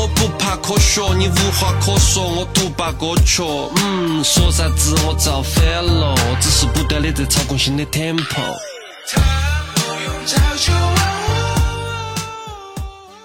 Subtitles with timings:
[0.00, 3.42] 我不怕科学，你无话可说，我独霸歌曲。
[3.84, 8.56] 嗯，说啥子我造反了，只是不断的在操控新的 tempo。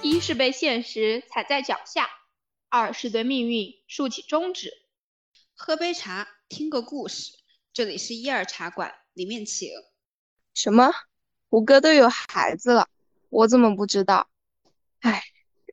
[0.02, 2.10] 一是被现实踩在脚下，
[2.68, 4.74] 二是对命运竖起中指。
[5.54, 7.32] 喝杯茶，听个故事。
[7.72, 9.70] 这里是一二茶馆，里面请。
[10.54, 10.92] 什么？
[11.48, 12.90] 胡歌都有孩子了，
[13.30, 14.28] 我怎么不知道？
[15.00, 15.24] 哎，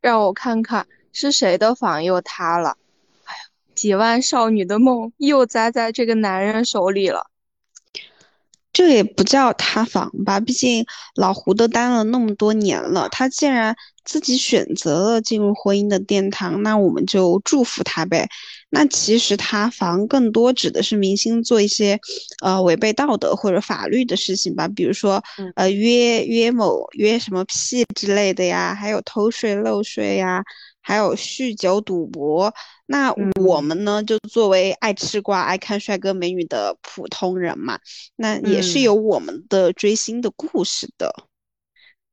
[0.03, 2.77] 让我看看是谁的房又塌了。
[3.25, 3.41] 哎呀，
[3.75, 7.31] 几万少女的梦又栽在这个男人手里了。
[8.73, 10.41] 这也不叫塌房吧？
[10.41, 10.85] 毕竟
[11.17, 18.27] 老胡都单了那么多年了，他既然自己选择了进入婚姻的殿堂，那我们就祝福他呗。
[18.71, 22.01] 那其实塌房更多指的是明星做一些
[22.43, 25.23] 呃违背道德或者法律的事情吧，比如说
[25.55, 30.43] 呃约约某约什么屁之类的呀，还有偷税漏税呀。
[30.83, 32.53] 还有酗酒赌博，
[32.87, 34.03] 那我们呢？
[34.03, 37.79] 就作为爱吃瓜、爱看帅哥美女的普通人嘛，
[38.17, 41.15] 那也是有我们的追星的故事的。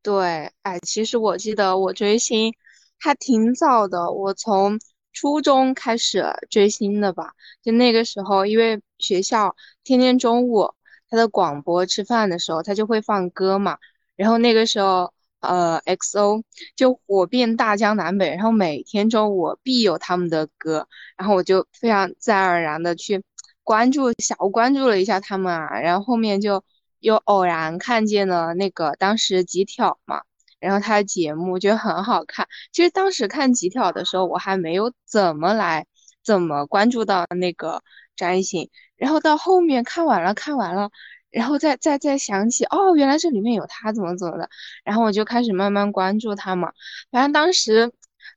[0.03, 2.53] 对，哎，其实我记得我追星
[2.99, 4.80] 还挺早的，我从
[5.11, 7.33] 初中开始追星的吧。
[7.63, 10.71] 就那个时候，因为学校天天中午
[11.09, 13.80] 他的广播吃饭的时候，他就会放歌嘛，
[14.15, 15.11] 然后那个时候。
[15.39, 16.43] 呃，XO
[16.75, 20.87] 就火遍大江南北，然后每天中午必有他们的歌，
[21.17, 23.23] 然后我就非常自然而然的去
[23.63, 26.63] 关注，小关注了一下他们啊，然后后面就
[26.99, 30.21] 又偶然看见了那个当时极挑嘛，
[30.59, 32.47] 然后他的节目就很好看。
[32.71, 35.85] 其实当时看极挑的时候，我还没有怎么来
[36.23, 37.81] 怎么关注到那个
[38.15, 40.89] 张艺兴，然后到后面看完了，看完了。
[41.31, 44.49] 然后再再再想起，哦，原来这里面有他，怎么怎么的，
[44.83, 46.71] 然后我就开始慢慢关注他嘛。
[47.11, 47.91] 反正当时，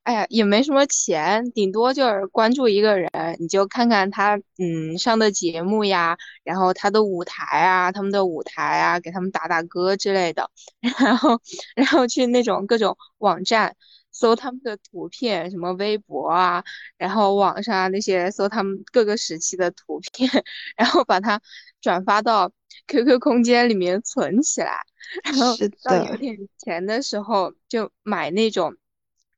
[0.04, 10.50] 哎呀，也没什么钱，顶多就是关注一个人，你就看看他，嗯，上的节目呀，然后他的舞台啊，他们的舞台啊，给他们打打歌之类的。
[10.98, 11.40] 然后，
[11.76, 13.76] 然后去那种各种网站
[14.12, 16.62] 搜他们的图片，什么微博啊，
[16.96, 20.30] 然后网上那些搜他们各个时期的图片，
[20.76, 21.40] 然后把它
[21.80, 22.52] 转发到。
[22.86, 24.80] QQ 空间里面存起来，
[25.24, 28.74] 然后到有点钱的时候就买那种。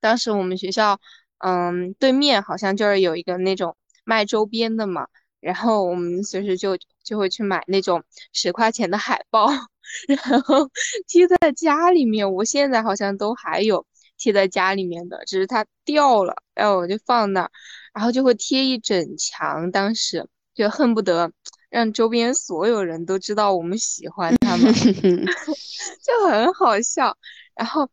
[0.01, 1.01] 当时我们学校，
[1.39, 5.09] 嗯，对面好像就是有一个那种卖周边的嘛，
[5.41, 9.49] 然后我们随时就就会去买那种十块钱的海报，
[10.07, 10.71] 然后
[11.09, 12.33] 贴在家里面。
[12.33, 13.84] 我现在好像都还有
[14.25, 17.51] 贴在家里面的，只是它掉了，然后我就放那儿，
[17.93, 19.71] 然后就会贴一整墙。
[19.71, 21.31] 当时就恨不得。
[21.69, 27.17] 让周边所有人都知道我们喜欢 他们， 就很好笑。
[27.55, 27.91] 然后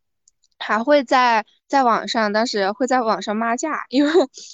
[0.59, 4.11] 还会在在网上，当时会在网上骂架，因为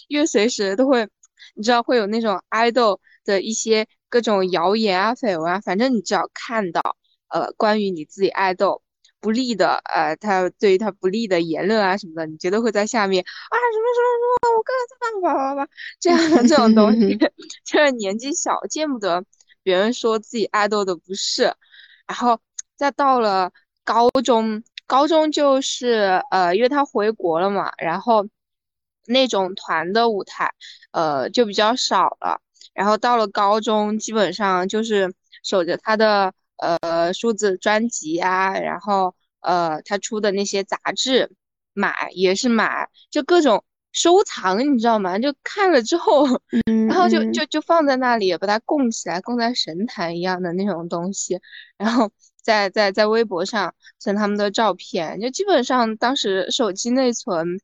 [0.08, 1.08] 因为随时都会，
[1.56, 6.96] 你知道会有那种爱豆的一些各种谣言啊、绯闻啊，反正你只要看到
[7.28, 8.82] 呃关于你自己爱豆。
[9.20, 17.18] 不利的，呃，他对于他不利的言论啊什么的，你绝对会在下面啊什么什么什么，我跟他叭叭叭这样的这种东西，
[17.66, 19.24] 就是年纪小见不得
[19.64, 21.54] 别人说自己爱豆的不是，
[22.08, 22.40] 然后
[22.76, 23.52] 再到了
[23.84, 28.28] 高中，高中就是呃，因为他回国了嘛，然后
[29.08, 30.54] 那种团的舞台，
[30.92, 32.40] 呃，就比较少了，
[32.74, 35.14] 然后到了高中，基本上就是
[35.44, 36.34] 守着他的。
[36.58, 41.32] 呃，数字专辑啊，然后呃，他出的那些杂志，
[41.74, 45.18] 买也是买，就各种收藏，你知道吗？
[45.20, 46.26] 就看了之后，
[46.88, 51.40] 然后就就就放在那里，把它供起来，供在神坛一样的那种东西，
[51.78, 52.10] 然后
[52.42, 57.60] 在在在微博上存他们的照片，就基本上当时手机内存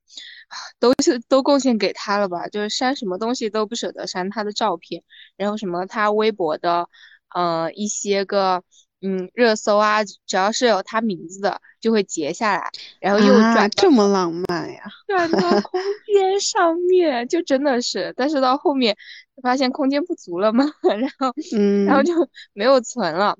[0.79, 5.03] 都是都贡献给他了吧，就是删什么东西都不舍得删他的照片，
[5.37, 6.87] 然后什么他微博的，
[7.33, 8.63] 呃，一些个。
[9.05, 12.71] 嗯，热搜啊，只要是有他名字的，就会截下来，
[13.01, 18.95] 然后又转这么浪漫呀，转到 空间上面，就真的是，但是到后面
[19.41, 22.13] 发现空间不足了嘛， 然后，嗯，然后就
[22.53, 23.37] 没有存了，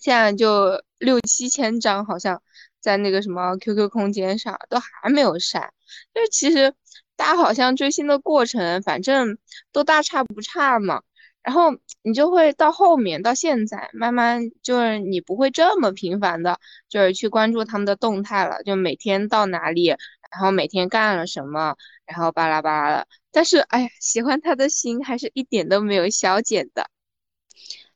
[0.00, 2.40] 现在就六七千张，好像
[2.78, 5.72] 在那个什么 QQ 空间上都还没有删，
[6.14, 6.72] 就其实
[7.16, 9.38] 大家好像追星的过程，反正
[9.72, 11.02] 都大差不差嘛。
[11.44, 16.58] 然后你就会到后面，到现在慢慢就是你不会这么频繁的，
[16.88, 21.76] 就是去关注他们的动态了，就每天到哪里，然后每天干了什么，
[22.06, 23.06] 然后巴拉巴拉的。
[23.30, 26.88] 但是哎呀，喜欢他的心还是一点都没有消减的。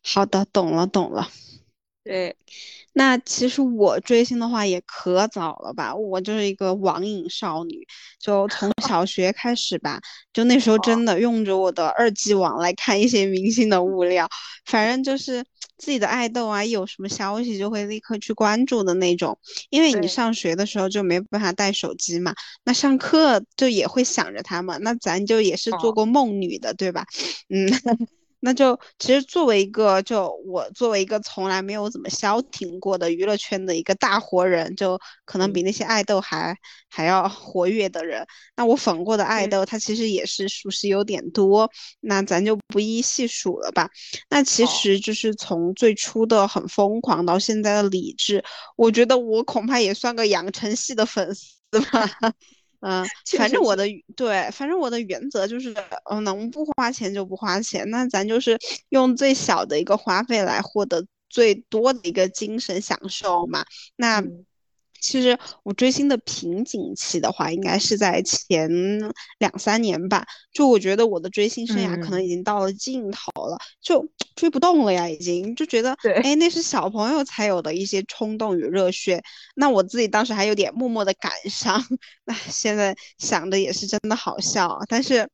[0.05, 1.29] 好的，懂了懂了。
[2.09, 2.35] 对，
[2.95, 7.87] 那其实我追星的话也可早了吧，我就是一个网瘾少女，
[8.19, 10.01] 就从 小学开始吧，
[10.33, 14.27] 就那时候真的用着我的二 G 网来看一些明星的物料，
[14.65, 15.45] 反正就是
[15.77, 19.39] 自己的爱豆啊，一有什么消息就会立刻去关注的那种。
[19.69, 22.33] 因为你上学的时候就没办法带手机嘛，
[22.65, 27.05] 那上课就也会想着他们，那咱就也是做哦过梦女的，对吧？
[27.51, 27.69] 嗯。
[28.41, 36.57] 那就其实作为一个，就我作为一个从来没有怎么消停过的娱乐圈的一个大活人，就可能比那些爱豆还
[36.89, 38.27] 还要活跃的人，
[38.57, 39.51] 那我粉过的爱嗯。
[39.51, 41.71] 豆，他其实也是属实有点多，
[42.01, 43.89] 那咱就不一一细数了吧。
[44.31, 48.45] 那其哦实就是从最初的很疯狂到现在的理智，
[48.77, 51.45] 我觉得我恐怕也算个养成系的粉丝
[51.91, 52.09] 吧。
[52.81, 53.05] 嗯，
[53.37, 53.85] 反正我的
[54.15, 55.75] 对，反正我的原则就是，
[56.11, 58.59] 嗯，能不花钱就不花钱，那咱就是
[58.91, 63.65] 用最小的一个花费来获得最多的一个精神享受嘛。
[63.97, 64.45] 那嗯
[65.01, 68.69] 其实我追星的瓶颈期的话，应该是在前
[69.39, 70.25] 两三年吧。
[70.53, 74.05] 就我觉得我的追星生涯可能嗯已经到了尽头了，就
[74.35, 79.23] 追不动了呀，已经就觉得，对哎，那是小朋友才有的一些冲动与热血。
[79.55, 81.83] 那我自己当时还有点默默的感伤，
[82.25, 85.29] 那现在想的也是真的好笑啊，但是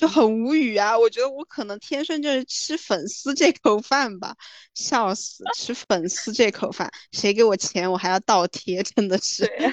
[0.00, 0.98] 就很无语啊。
[0.98, 4.34] 我觉得我可能天生就是吃粉丝这口饭吧，
[4.74, 9.44] 笑死，吃粉丝这口饭，谁给我钱我还要倒贴，真的是。
[9.46, 9.70] 对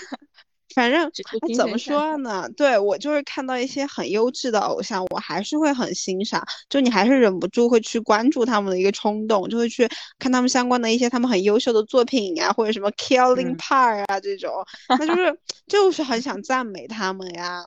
[0.76, 1.10] 反正
[1.56, 2.48] 怎么说呢？
[2.56, 9.90] 对，我就是看到一些很优质的偶像，我还是会很欣赏，就你还是忍不住会去关注他们的一个冲动，就会去
[10.20, 14.54] 看他们相关的一些他们很优秀的作品呀，或者什么 Killing 嗯 Par 啊这种，
[14.90, 17.66] 那就是就是很想赞美他们呀。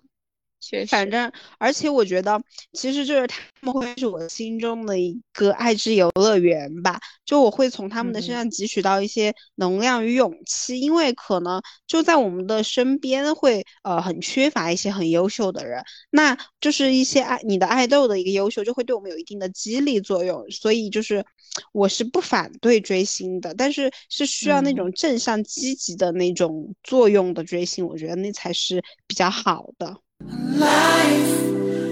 [0.60, 2.40] 确实，反正，而且我觉得，
[2.74, 7.00] 其实就是他们会是我心中的一个爱之游乐园吧。
[7.24, 20.44] 就我会从他们的身嗯上汲取到一些能量与勇气，因为可能就在我们的身边会呃很缺乏一些很优秀的人，那就是一些爱你的爱豆的一个优秀，就会对我们有一定的激励作用。
[20.50, 21.24] 所以就是
[21.72, 29.96] 我是不反对追星的，但是是需要那嗯种正向积极的那种作用的追星，我觉得那才是比较好的。
[30.21, 31.35] Life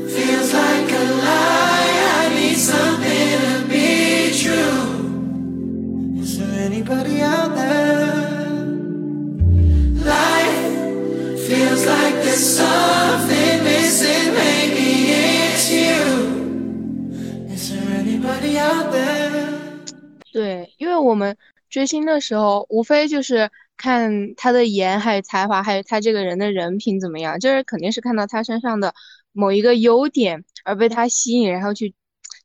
[0.09, 1.91] feels like a lie.
[2.19, 5.01] I need something to be true.
[6.21, 8.11] Is there anybody out there?
[10.03, 14.33] Life feels like there's something missing.
[14.33, 16.01] Maybe it's you.
[17.53, 19.51] Is there anybody out there?
[20.31, 21.37] 对，因为我们
[21.69, 28.92] 追星的时候，无非就是 看他的颜，还有才华，还有他这个人的人品怎么样，就是肯定是看到他身上的
[29.32, 31.94] 某一个优点而被他吸引，然后去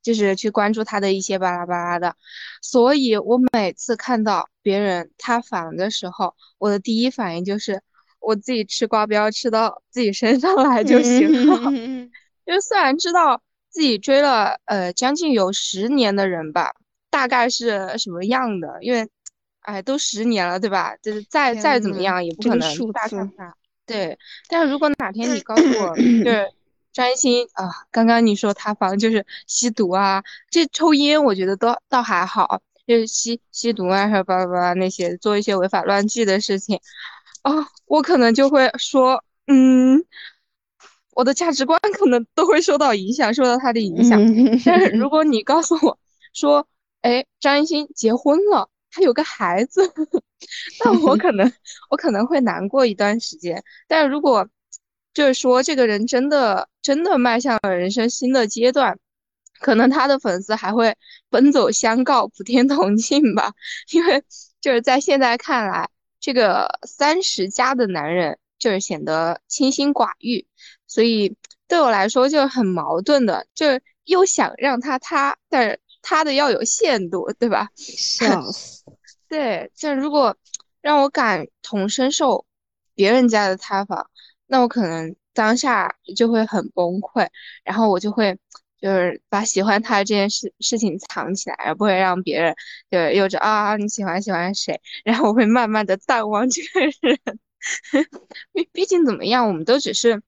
[0.01, 2.15] 就是去关注他的一些巴拉巴拉的。
[2.61, 7.81] 所以我每次看到别人塌房的时候，我的第一反应就是
[8.19, 11.57] 我自己吃瓜不要吃到自己身上来就行了。
[11.73, 12.09] 嗯
[12.45, 16.73] 就虽然知道自己追了呃将近有十年的人吧，
[17.09, 19.07] 大概是什么样的，因为，
[19.63, 20.95] 哎，都十年了，对吧？
[21.01, 23.53] 就是再再怎么样也不可能大看他。
[23.85, 24.17] 对，
[24.47, 26.49] 但是如果哪天你告诉我，就是
[26.93, 36.79] 占星啊，刚刚你说塌房就是吸毒啊，这抽烟我觉得都倒还好，就是吸吸毒啊，还有巴拉巴拉那些做一些违法乱纪的事情，
[37.41, 40.03] 啊，我可能就会说，嗯。
[41.15, 44.19] 我的价值观可能都会受到影响，受到他的影响。
[44.65, 45.99] 但是如果你告诉我
[46.33, 46.67] 说，
[47.01, 49.81] 哎，张艺兴结婚了，他有个孩子，
[50.85, 51.51] 那我可能
[51.89, 53.63] 我可能会难过一段时间。
[53.87, 54.47] 但如果
[55.15, 58.99] 就是说这个人真的真的迈向了人生新的阶段，
[59.59, 60.95] 可能他的粉丝还会
[61.31, 63.53] 奔走相告、普天同庆吧。
[63.91, 64.23] 因为
[64.61, 70.45] 就是在现在看来，这个三十加的男人就是显得清心寡欲。
[70.85, 71.35] 所以
[71.67, 77.69] 对我来说就很矛盾的，就是又想让他塌，但是塌的要有限度，对吧？
[77.75, 78.82] 笑死。
[79.33, 80.37] 对，就如果
[80.79, 82.45] 让我感同身受
[82.93, 84.07] 别人家的塌房，
[84.45, 87.27] 那我可能当下就会很崩溃，
[87.63, 88.37] 然后我就会
[88.79, 92.53] 就是把喜欢他这件事事情藏起来，而不会让别人
[92.91, 97.19] 就是有着啊你喜欢喜欢谁，然后我会慢慢的淡忘这个人，
[98.53, 100.21] 毕毕竟怎么样，我们都只是。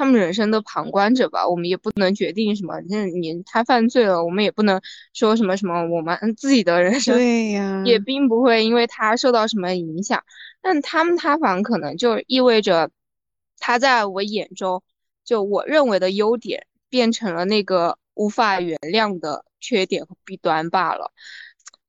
[0.00, 2.80] 他们人生的旁观者吧，我们也不能决定什么。
[2.88, 4.80] 那你他犯罪了，我们也不能
[5.12, 5.84] 说什么什么。
[5.88, 10.24] 我们 自己的人生对呀，也并不会因为他受到什么影响。
[10.62, 12.90] 但他们塌房可能就意味着
[13.58, 14.82] 他在我眼中，
[15.22, 21.12] 就我认为的优点变成了那个无法原谅的缺点和弊端罢了。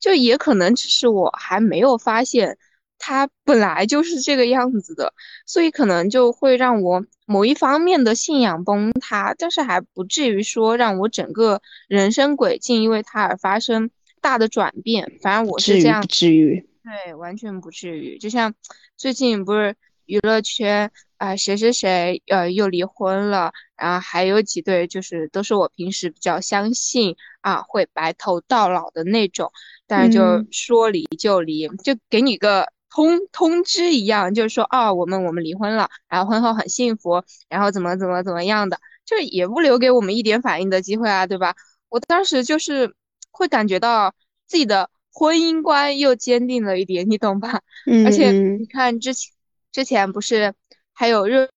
[0.02, 2.58] 就也可能只是我还没有发现
[3.04, 5.12] 他本来就是这个样子的，
[5.48, 13.90] 所以可能就会让我某一方面的信仰崩塌，但是还不至于说让我整个人生轨迹因为他而发生
[14.22, 15.12] 大的转变。
[15.20, 16.70] 反正我是这样不至于？
[16.84, 18.20] 对，完全不至于。
[18.20, 18.54] 就像
[18.96, 29.52] 最近不是娱乐圈啊、谁谁谁呃又离婚了，然后还有几对就是都是我平时比较相信啊会白头到老的那种，
[29.88, 41.56] 但是就嗯说离就离，就给你个通通知一样，就是说啊我们我们离婚了，然后婚后很幸福，然后怎么怎么怎么样的，就也不留给我们一点反应的机会啊，对吧？
[41.90, 42.94] 我当时就是
[43.32, 44.14] 会感觉到
[44.46, 47.62] 自己的婚姻观又坚定了一点，你懂吧？
[47.88, 49.34] 嗯而且嗯你看之前
[49.72, 50.54] 之前不是
[50.94, 51.50] 还有热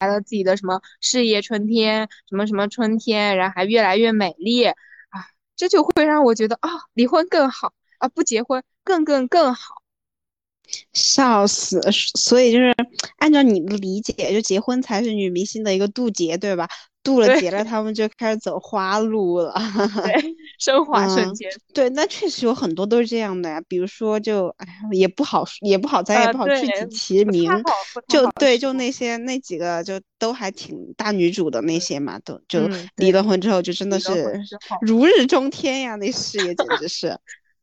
[0.00, 4.74] 来了自己的什么事业春天，什么什么春天，然后还越来越美丽啊，
[5.56, 9.82] 这就会让我觉得啊，离婚更好啊，不结婚更更更好。
[10.92, 11.80] 笑死！
[11.92, 12.74] 所以就是
[13.18, 16.68] 按照你的理解，就结婚才是女明星的一个渡劫，对吧？
[17.04, 19.54] 渡了劫了，他们就开始走花路了。
[20.04, 21.34] 对， 升华瞬嗯。
[21.72, 23.60] 对，那确实有很多都是这样的呀。
[23.68, 24.52] 比如说就，
[24.90, 27.48] 也不好，也不好，咱也呃不好具体提名。
[28.08, 34.40] 就对，就那些那几个就都还挺大女主的那些嘛，都就嗯离了婚之后，就真的是
[34.80, 37.16] 如日中天呀，那事业简直是。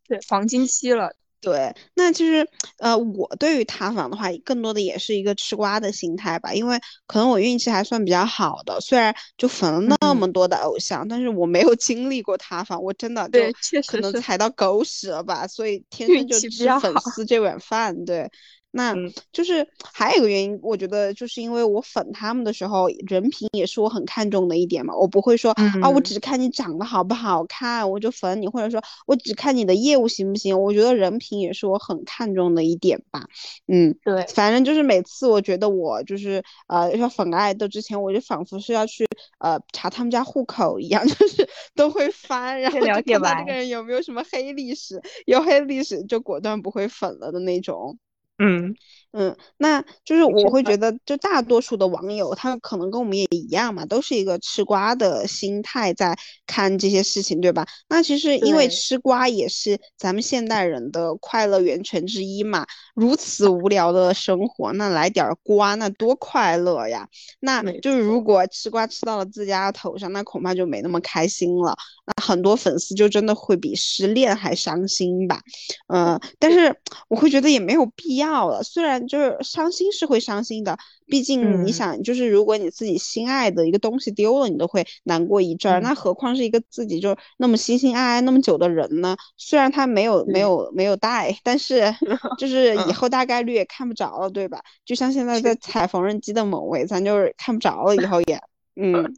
[0.08, 1.14] 对黄金期了。
[1.42, 13.42] 对，那其实呃，我对于塌房的话，更多的也是一个吃瓜的心态吧，因为可能我运气还算比较好的，虽然就粉了那嗯么多的偶像，但是我没有经历过塌房，我真的就
[13.88, 18.30] 可能踩到狗屎了吧，所以天运生就吃粉丝这碗饭，对。
[18.72, 24.96] 那嗯就是还有一个原因，我觉得就是因为我粉他们的时候，人品也是我很看重的一点嘛。
[24.96, 30.62] 我不会说啊，我嗯只看你长得好不好看，我就粉你，或者说我只看你的业务行不行。
[30.62, 33.26] 我觉得人品也是我很看重的一点吧。
[33.68, 39.06] 嗯，对，反正就是每次我觉得我就是呃要粉爱豆之前，我就仿佛是要去
[39.40, 47.98] 呃查他们家户口一样， 就是都会翻，然后了解就看他这个人有没有什么黑历史，有黑历史就果断不会粉了的那种。
[48.38, 48.74] 嗯
[49.14, 57.68] 嗯，那就是我会觉得，就大多数的网友，他可能跟我们也一样嘛，都是一个吃瓜的心态在看这些事情，对吧？
[57.90, 67.06] 那其实因为吃瓜也是咱们现代人的快乐源泉之一嘛，如此无聊的生活，那来点儿瓜，那多快乐呀！
[67.42, 71.76] 那就是如果吃瓜吃到了自家头上，那恐怕就没那么开心了。
[72.06, 75.42] 那很多粉丝就真的会比失恋还伤心吧。
[75.88, 76.74] 嗯，但是
[77.10, 78.64] 我会觉得也没有必要了。
[78.64, 89.16] 虽然就是伤心是会伤心的，毕竟你嗯想，就是如果你自己心爱的一个东西丢了，你都会难过一阵儿，嗯那何况是一个自己就那么心心爱爱那么久的人呢？
[89.38, 91.94] 虽然他没有没有没有带，但是
[92.40, 94.62] 就是以嗯后大概率也看不着了，对吧？
[94.86, 98.42] 就像现在在踩缝纫机的某位，咱就是看不着了，以后也，
[98.76, 99.14] 嗯。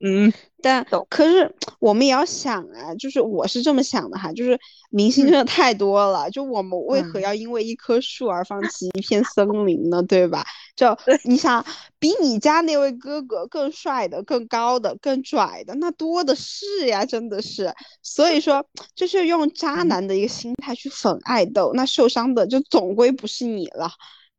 [0.00, 4.58] 嗯但可是我们也要想啊，就是我是这么想的哈，就是
[4.90, 10.02] 明星嗯真的太多了，就我们为何嗯要因为一棵树而放弃一片森林呢？
[10.02, 10.44] 对吧？
[10.74, 11.64] 就你想，
[11.98, 17.72] 比你家那位哥哥更帅的、更高的、更拽的，那多的是呀，真的是。
[18.02, 23.90] 所以说，就是用渣嗯男的一个心态去粉爱豆，那受伤的就总归不是你了。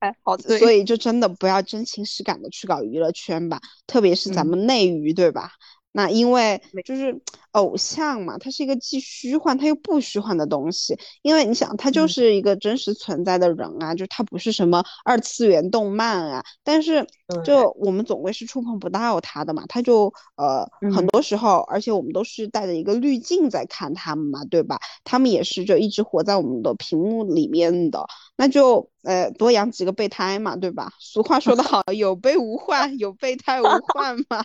[0.06, 5.50] 哎，好对，所以就真的不要真情实感的去搞娱乐圈吧，特别是咱嗯们内娱，对吧？
[5.92, 7.20] 那因为就是
[7.56, 10.98] 偶像嘛，它是一个既虚幻它又不虚幻的东西。
[11.22, 16.44] 因为你想，他就嗯是一个真实存在的人啊，就他不是什么二次元动漫啊。
[16.64, 17.08] 但是
[17.44, 24.78] 就我们总归是触碰不到他的嘛，他就呃很嗯多时候，而且我们都是带着一个滤镜在看他们嘛，对吧？
[25.04, 30.92] 他们也是就一直活在我们的屏幕里面的，那就呃多养几个备胎嘛，对吧？
[31.00, 34.44] 俗话说得好，有备无患，有备胎无患嘛。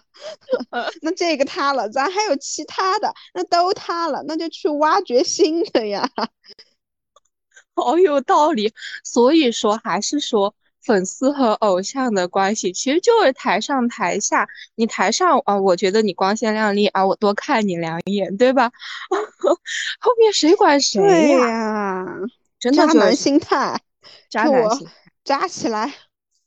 [1.03, 6.09] 那这个塌了，咱还有其他的，那都塌了，那就去挖掘新的呀。
[7.75, 8.73] 好有道理。
[9.05, 10.55] 所以说，还是说
[10.85, 14.47] 粉丝和偶像的关系，其实就是台上台下。
[14.75, 18.71] 你台上啊，我觉得你光鲜亮丽啊，我多看你两眼，对吧？
[20.01, 22.05] 后面谁管谁对呀？
[22.59, 23.81] 渣男的就是心态，
[24.29, 24.93] 渣男心态。
[25.25, 25.95] 扎起来。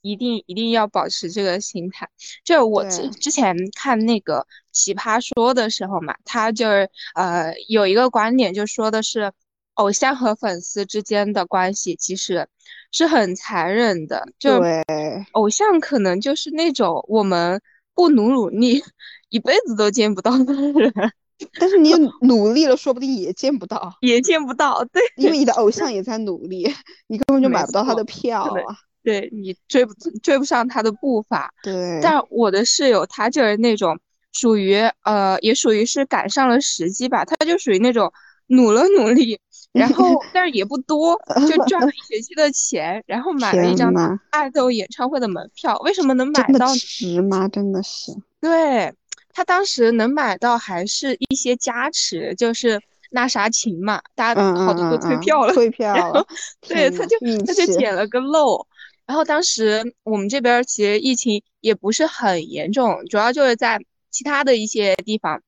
[0.04, 2.06] 一定一定要保持这个心态。
[2.44, 9.32] 就我之之前看那个《奇葩说》的时候嘛，他就是呃有一个观点，就说的是
[9.74, 12.46] 偶像和粉丝之间的关系其实
[12.92, 14.28] 是很残忍的。
[14.38, 14.84] 就对，
[15.32, 17.60] 偶像可能就是那种我们
[17.94, 18.84] 不努努力，
[19.30, 20.92] 一辈子都见不到的人。
[21.58, 24.84] 但是你努力了，说不定也见不到，也见不到。
[24.92, 26.72] 对，因为你的偶像也在努力，
[27.08, 28.76] 你根本就买不到他的票啊。
[29.04, 31.54] 对你追不追不上他的步伐。
[31.62, 32.00] 对。
[32.02, 33.96] 但我的室友他就是那种
[34.32, 38.12] 属于呃，也属于是赶上了时机吧，他就属于那种
[38.48, 39.38] 努了努力，
[39.72, 41.16] 然后 但是也不多，
[41.48, 43.92] 就赚了一学期的钱，然后买了一张
[44.30, 45.78] 爱豆演唱会的门票。
[45.84, 46.74] 为什么能买到？
[46.74, 47.46] 值吗？
[47.46, 48.12] 真的是。
[48.40, 48.92] 对。
[49.36, 52.80] 他当时能买到还是一些加持，就是
[53.10, 56.24] 那啥琴嘛，大家好多都退票了，退票 了。
[56.60, 58.64] 对，他就他就捡了个漏。
[59.06, 65.42] 然后当时我们这边其实疫情也不是很严重，主要就是在其他的一些地方。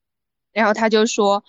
[0.52, 1.44] 然后他就说，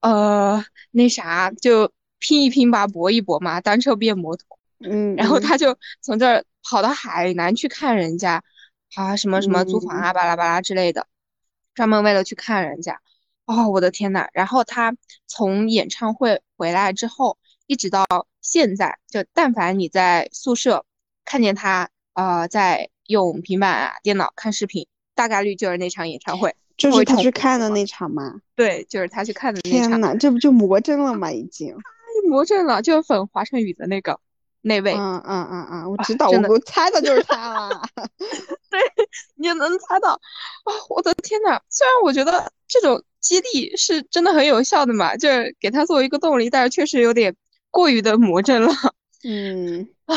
[0.00, 4.58] 呃，那啥就拼一拼吧，搏一搏嘛，单车变摩托。
[4.80, 5.16] 嗯。
[5.16, 8.42] 然后他就从这儿跑到海南去看人家，
[8.94, 11.06] 啊，什么什么租房啊，巴拉巴拉之类的。
[11.74, 13.00] 专门为了去看人家，
[13.46, 14.28] 哦，我的天呐！
[14.34, 14.94] 然后他
[15.26, 18.04] 从演唱会回来之后，一直到
[18.42, 20.84] 现在，就但凡你在宿舍
[21.30, 28.40] 看见他，呃，在用平板啊、电脑看视频，大概率就是那场演唱会，就是他去看的那场吗？
[28.56, 29.90] 对，就是他去看的那场。
[29.90, 31.30] 天呐，这不就魔怔了吗？
[31.30, 31.76] 已经，
[32.28, 34.18] 魔怔了，就是粉华晨宇的那个。
[34.62, 37.80] 那位，嗯嗯嗯嗯，我知道，我猜的就是他了。
[38.68, 38.80] 对，
[39.36, 40.14] 你能猜到
[40.64, 40.68] 啊！
[40.88, 47.36] 我的天呐，虽然我觉得这种激励是真的很有效的嘛，就是给他作为一个动力，但是确实有点
[47.70, 48.72] 过于的魔怔了。
[49.22, 50.14] 嗯 啊，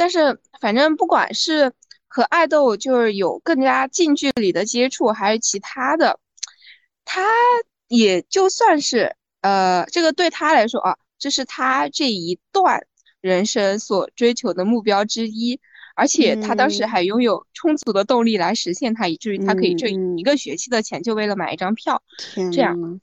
[0.00, 1.72] 但是反正不管是
[2.08, 6.18] 和爱豆就是有更加近距离的接触，还是其他的，
[7.04, 7.22] 他
[7.86, 12.86] 也就算是呃，这个对他来说啊，这是他这一段。
[13.20, 15.60] 人生所追求的目标之一，
[15.94, 22.02] 而且他当时还拥有充足的动力来实现它，以至于他可以挣一个学期的钱，就为了买一张票。
[22.50, 22.98] 这样，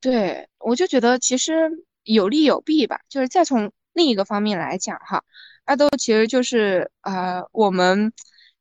[0.00, 1.70] 对我就觉得其实
[2.02, 3.02] 有利有弊吧。
[3.08, 5.22] 就是再从另一个方面来讲哈，
[5.64, 8.12] 爱豆其实就是呃，我们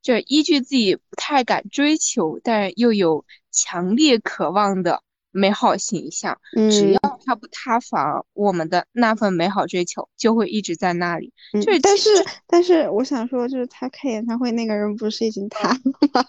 [0.02, 5.02] 就依据自己不太敢追求，但又有强烈渴望的。
[5.34, 6.38] 美好形象，
[6.70, 11.32] 只要他不塌房，我们的那份美好追求就会一直在那里。
[11.54, 12.10] 就是，但是，
[12.46, 15.76] 但是，我想说，就是他开演唱会那个人不是已经塌了
[16.12, 16.26] 吗？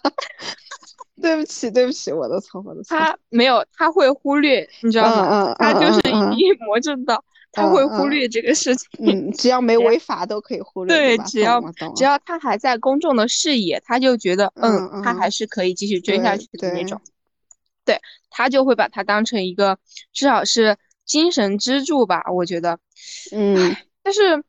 [1.20, 2.96] 对不起，对不起，我的错，我的错。
[2.96, 5.52] 他没有，他会忽略，你知道吗？
[5.58, 6.00] 他就是
[6.36, 8.88] 一魔怔到，他会忽略这个事情。
[8.98, 10.96] 嗯，只要没违法都可以忽略。
[10.96, 11.60] 对，只要
[11.94, 17.00] 只要他还在公众的视野，他就觉得，嗯，他还是可以继续追下去的那种。
[17.84, 19.76] 对他就会把它当成一个
[20.12, 22.78] 至少是精神支柱吧，我觉得，
[23.32, 24.42] 嗯，但是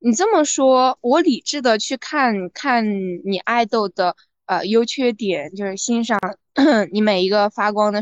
[0.00, 2.84] 你这么说，我理智的去看看
[3.24, 6.18] 你爱豆的呃优缺点，就是欣赏
[6.92, 8.00] 你每一个发光的，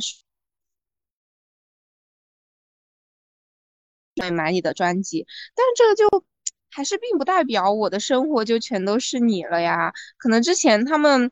[4.30, 6.24] 买你的专辑，但是这个就
[6.70, 11.30] 还是并不代表我的生活就全都是你了呀，可能之前他们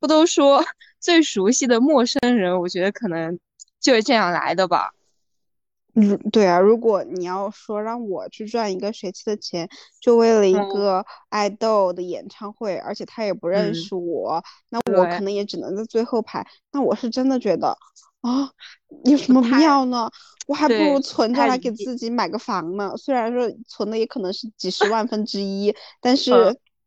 [0.00, 0.64] 不都说。
[1.00, 3.38] 最熟悉的陌生人，我觉得可能
[3.78, 4.90] 就是这样来的吧。
[5.92, 9.68] 如对啊，如果你要说让我去赚一个学期的钱，
[10.00, 16.44] 就为了一个爱豆的演唱会，而且他也不认识我，那我可能也只能在最后排。
[16.72, 17.78] 那我是真的觉得
[18.28, 18.50] 啊，
[19.04, 20.10] 有什么必要呢？
[20.46, 22.92] 我还不如存着来给自己买个房呢。
[22.96, 26.32] 虽然说存的也可能是几十万分之一，但是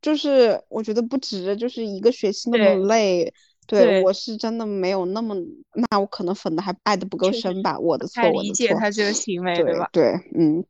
[0.01, 3.33] 就是我觉得不值，就是一个学期那么累。
[3.67, 5.35] 对，我是真的没有那么，
[5.91, 8.41] 那我可能粉的还爱的不够深吧，我的错，我的错。
[8.43, 9.87] 理解他这个行为，对吧？
[9.93, 10.65] 对，嗯，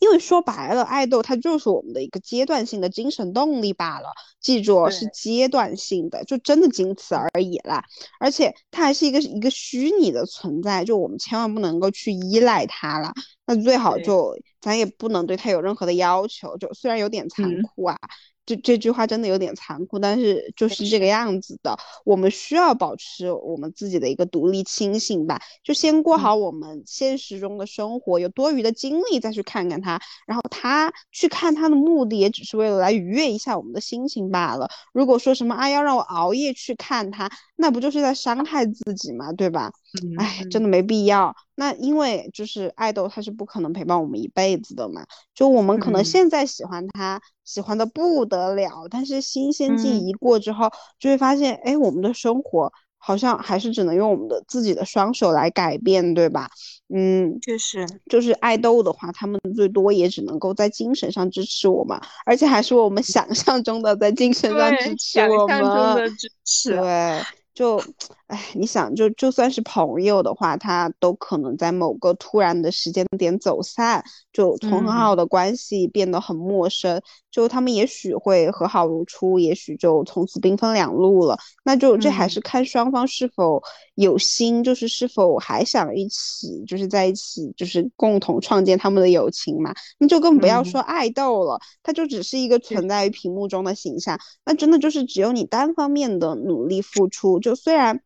[0.00, 4.08] 因为说白了，爱豆它就是我们的一个阶段性的精神动力罢了，
[4.40, 7.84] 记住是阶段性的，就真的仅此而已啦。
[8.20, 13.12] 而且它还是一个一个虚拟的存在，就我们千万不能够去依赖它了。
[13.46, 17.98] 那最好就咱也不能对它有任何的要求，就虽然有点残酷啊。
[18.46, 21.76] 这这句话真的有点残酷，但是就是这个样子的。
[22.04, 30.00] 我们需要保持我们自己的一个独立清醒吧，就先过好我们现实中的生活，有多余的精力再去看看他。
[30.26, 34.68] 然后他去看他的目的也只是为了来愉悦一下我们的心情罢了。
[34.92, 39.72] 如果说什么啊要让我熬夜去看他，那不就是在伤害自己嘛，对吧？
[40.18, 41.34] 哎，真的没必要。
[41.54, 45.04] 那因为就是爱豆，他是不可能陪伴我们一辈子的嘛。
[45.34, 56.48] 就我们可能现在喜欢他，喜欢的不得了，但是新鲜劲一过之后，就会发现，哎，我们的生活好像还是只能用我们的自己的双手来改变，对吧？
[56.88, 65.58] 嗯，确实，就是爱豆的话，他们最多也只能够在精神上支持我们，而且还是我们想象中的在精神上支持我们。
[65.58, 66.76] 想象中的支持。
[66.76, 67.22] 对。
[67.54, 67.80] 就，
[68.26, 77.00] 哎，你想，就就算是朋友的话，他都可能在某个突然的时间点走散，就从很好的关系变得很陌生。
[77.34, 81.36] 就他们也许会和好如初，也许就从此兵分两路了。
[81.64, 83.60] 那就这还是看双方是否
[83.96, 89.74] 有心，就是是否还想一起，就是在一起，就是共同创建他们的友情嘛。
[89.98, 94.16] 那就更不要说爱豆了，他就只是一个存在于屏幕中的形象。
[94.44, 97.40] 那真的就是只有你单方面的努力付出。
[97.40, 98.00] 就虽然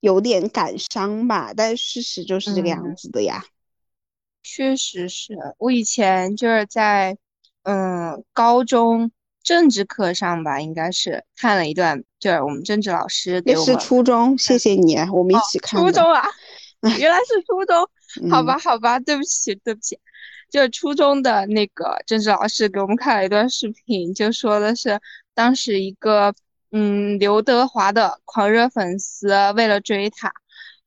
[0.00, 3.44] 有点感伤吧，但事实就是这个样子的呀。
[4.42, 7.16] 确实是我以前就是在
[7.62, 9.10] 嗯高中
[9.42, 13.66] 政治课上吧，应该是看了一段，就是我们政治老师给我们。
[13.66, 15.80] 是初中，谢谢你，我们一起看。
[15.80, 16.22] 初中啊，
[16.98, 17.88] 原来是初中，
[18.30, 19.98] 好吧，好吧，对不起，对不起，
[20.50, 25.00] 就是初中的那个政治老师给我们看了一段视频，就说的是
[25.34, 26.34] 当时一个。
[26.74, 30.32] 嗯，刘德华的狂热粉丝为了追他，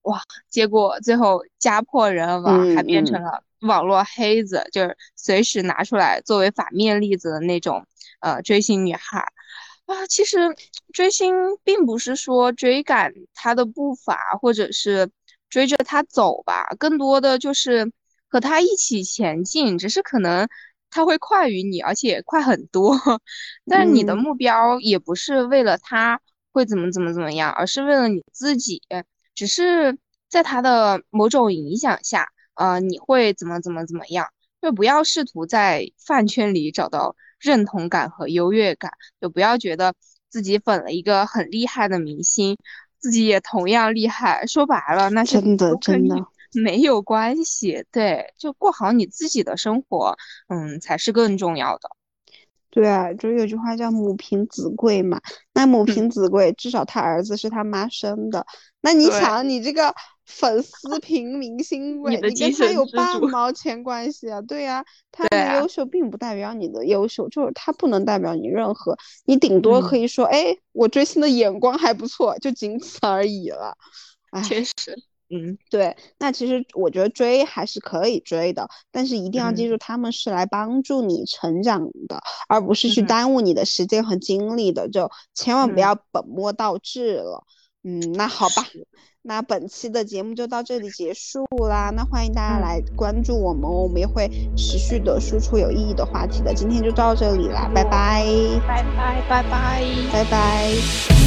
[0.06, 7.86] 哇，结果最后家破人亡，还变成了网络黑子，就是随时拿出来作为反面例子的那种
[8.22, 9.20] 呃追星女孩
[9.86, 10.08] 啊。
[10.08, 10.38] 其实
[10.94, 15.10] 追星并不是说追赶他的步伐，或者是
[15.50, 17.92] 追着他走吧，更多的就是
[18.28, 20.48] 和他一起前进，只是可能。
[20.92, 22.96] 他会快于你，而且快很多，
[23.70, 26.22] 但是你的目标也不是为了他
[26.54, 28.82] 会怎么怎么怎么样，而是为了你自己，
[29.36, 29.98] 只是
[30.30, 34.28] 在他的某种影响下，呃，你会怎么怎么怎么样，
[34.62, 39.94] 就不要试图在饭圈里找到认同感和优越感，就不要觉得
[40.30, 42.58] 自己粉了一个很厉害的明星，
[42.98, 46.16] 自己也同样厉害，说白了那是真的真的。
[46.64, 50.18] 没有关系，对，就过好你自己的生活，
[50.48, 51.90] 嗯，才是更重要的。
[52.76, 55.22] 对啊，就有句话叫母凭子贵嘛。
[55.54, 58.46] 那母凭子贵，至少他儿子是他妈生的。
[58.82, 64.42] 那你想，你这个粉丝凭明星贵，你跟他有半毛钱关系啊？
[64.42, 73.78] 对呀，他的优秀并不代表你的优秀，就是他不能代表你任何，你顶多可以说，哎，我追星的眼光还不错，就仅此而已了。
[74.44, 74.74] 确实。
[75.30, 87.44] 嗯，对，那其实我觉得追还是可以追的，但是一定要记住，他们是来帮助你成长的，而不是去耽误你的时间和精力的，就千万不要本末倒置了。
[87.84, 88.66] 嗯，那好吧，
[89.22, 91.92] 那本期的节目就到这里结束啦。
[91.96, 96.54] 那欢迎大家来关注我们，我们也会持续的输出有意义的话题的。
[96.54, 98.26] 今天就到这里啦，拜拜，
[98.68, 101.25] 拜拜，拜拜，拜拜。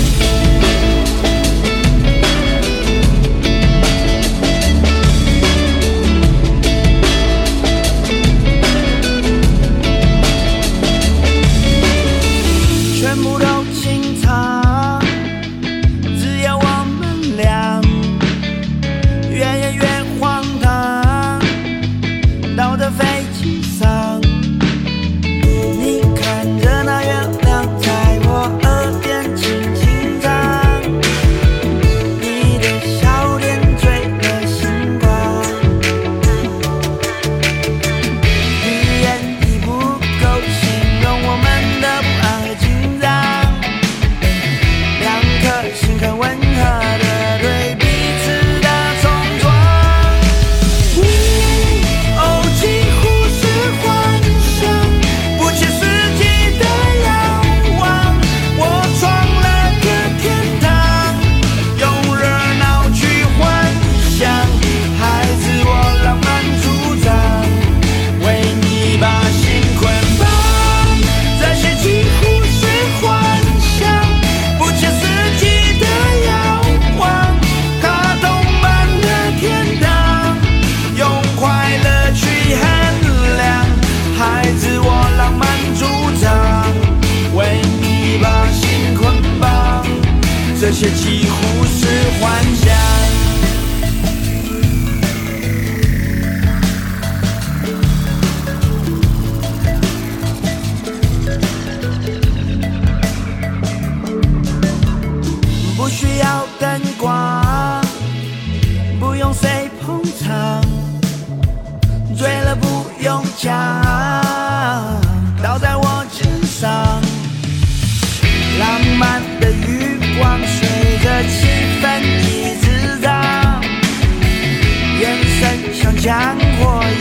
[126.09, 126.98] 让我